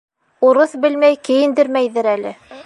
[0.51, 2.35] Урыҫ белмәй кейендермәйҙер әле.